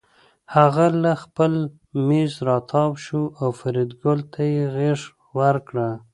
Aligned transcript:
هغه 0.55 0.85
له 1.03 1.11
خپل 1.23 1.53
مېز 2.07 2.31
راتاو 2.47 2.89
شو 3.05 3.21
او 3.41 3.49
فریدګل 3.59 4.19
ته 4.33 4.41
یې 4.53 4.63
غېږ 4.75 5.01
ورکړه 5.39 5.87